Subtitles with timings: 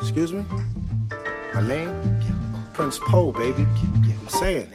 [0.00, 0.44] Excuse me?
[1.54, 2.20] My name?
[2.74, 3.62] Prince Po, baby.
[3.62, 4.68] I'm saying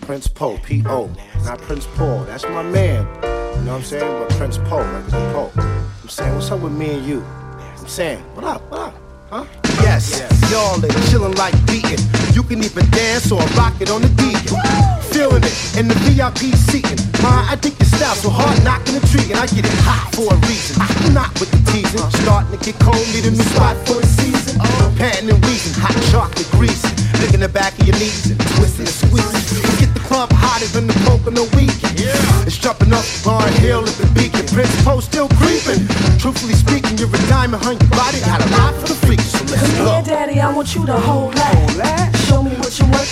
[0.00, 1.10] Prince Po, P-O.
[1.44, 2.24] Not Prince Paul.
[2.24, 3.06] That's my man.
[3.22, 4.26] You know what I'm saying?
[4.28, 5.12] But Prince Po, like.
[5.56, 7.22] I'm saying, what's up with me and you?
[7.22, 8.94] I'm saying, what up, what up?
[9.30, 9.46] Huh?
[9.82, 10.50] Yes, yes.
[10.50, 11.98] y'all are chillin' like beatin'.
[12.34, 14.93] You can even dance or rock it on the Deacon.
[15.14, 16.98] Feeling it in the VIP seating.
[17.22, 20.10] My, I think your style so hard knocking the tree, and I get it hot
[20.10, 20.74] for a reason.
[20.82, 22.02] I'm not with the teasing.
[22.26, 24.58] Starting to get cold, need a new spot for the season.
[24.98, 26.90] Panting and wheezing, hot chocolate greasing.
[27.22, 29.62] Licking the back of your knees and twisting and squeezing.
[29.78, 31.94] Get the club hotter than the poke on the weekend.
[31.94, 32.18] Yeah.
[32.42, 34.50] It's jumping up Bar Hill at the beacon.
[34.50, 35.86] Prince Po still creeping.
[36.18, 37.62] Truthfully speaking, you're a diamond?
[37.62, 39.30] Your body got a lot for the freaks.
[39.30, 39.94] So let's Come go.
[39.94, 42.10] here, daddy, I want you to hold that.
[42.26, 43.03] Show me what you're working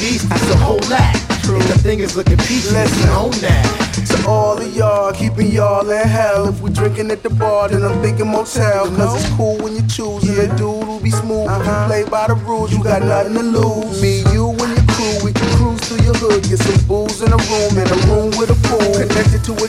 [0.00, 1.30] bullies will get beasty, so hold that.
[1.50, 3.66] If the thing is looking peachy, let's own that.
[4.06, 6.48] To all of y'all, keeping y'all in hell.
[6.48, 8.86] If we drinking at the bar, then I'm thinking motel.
[8.96, 11.50] Cause it's cool when you choose, and the dude who be smooth.
[11.50, 11.86] You uh-huh.
[11.88, 14.00] play by the rules, you got nothing to lose.
[14.00, 16.42] Me, you, and your crew, we can cruise through your hood.
[16.46, 18.94] Get some booze in a room, in a room with a pool.
[18.94, 19.66] Connected to a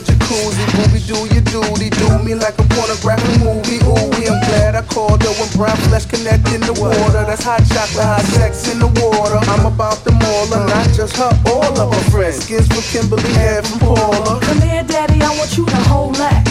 [5.42, 7.26] when brown flesh connect in the water.
[7.26, 9.38] That's hot chocolate, hot sex in the water.
[9.50, 12.44] I'm about them all, and not just her, all of her friends.
[12.44, 14.40] Skins from Kimberly, hair from Paula.
[14.40, 16.46] Come here, daddy, I want you to hold that.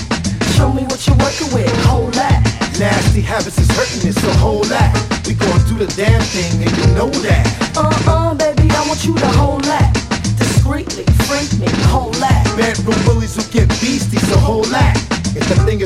[0.58, 1.72] Show me what you're working with.
[1.88, 2.44] Hold that.
[2.80, 4.92] Nasty habits is hurting it, so hold that.
[5.28, 7.46] We gon' do the damn thing, and you know that.
[7.78, 9.94] Uh-uh, baby, I want you to hold that.
[10.38, 12.44] Discreetly, freak me, hold that.
[12.58, 13.00] Bedroom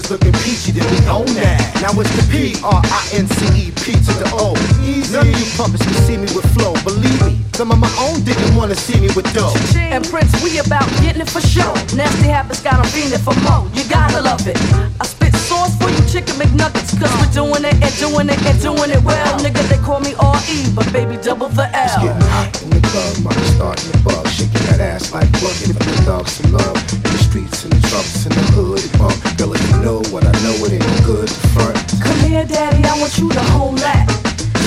[0.06, 1.82] If the thing is looking peachy, then we own that.
[1.82, 4.54] Now it's the P R I N C E P to the O.
[5.10, 6.78] None of you puppets can see me with flow.
[6.86, 9.54] Believe me, some of my own didn't wanna see me with dough.
[9.74, 11.74] And Prince, we about getting it for sure.
[11.98, 13.66] Nasty habits got got 'em feeling for more.
[13.74, 14.58] You gotta love it.
[15.02, 16.94] I spit sauce for you chicken McNuggets.
[17.02, 19.40] Cause we're doing it and doing it and doing it well.
[19.42, 22.04] Nigga, they call me R.E., but baby, double the It's L.
[22.06, 25.54] getting hot in the club, mommy starting the bug, shaking that ass like what?
[25.66, 28.45] Giving the dogs some love in the streets and the trucks in the
[33.06, 34.10] want you to hold that.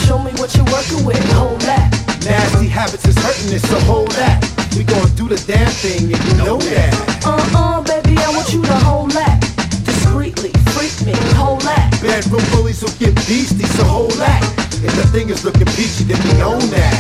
[0.07, 1.19] Show me what you're working with.
[1.35, 1.91] Hold that.
[2.23, 4.39] Nasty habits is hurting it, so hold that.
[4.79, 6.95] We gon' do the damn thing, and you know that.
[7.27, 9.43] Uh-uh, baby, I want you to hold that.
[9.83, 11.91] Discreetly, freak me, hold that.
[11.99, 14.39] Bedroom bullies will get beasty, so hold that.
[14.87, 16.95] If the thing is looking peachy, then we own that.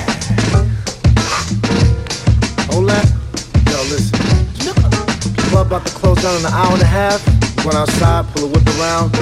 [2.74, 3.06] Hold that.
[3.70, 4.18] Yo, listen.
[5.54, 7.22] Club about to close down in an hour and a half.
[7.62, 9.14] Going outside, pull a whip around.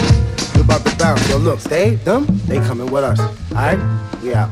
[0.66, 1.31] About to bounce.
[1.31, 3.21] Yo, look, they, them, they coming with us.
[3.53, 3.78] Alright?
[4.21, 4.50] We out.